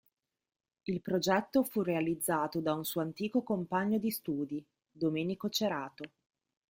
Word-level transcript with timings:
Il 0.85 0.99
progetto 1.03 1.63
fu 1.63 1.83
realizzato 1.83 2.59
da 2.59 2.73
un 2.73 2.83
suo 2.85 3.01
antico 3.01 3.43
compagno 3.43 3.99
di 3.99 4.09
studi, 4.09 4.65
Domenico 4.89 5.47
Cerato. 5.49 6.05